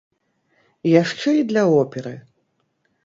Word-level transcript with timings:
Яшчэ 1.01 1.29
і 1.41 1.45
для 1.53 1.63
оперы! 1.83 2.15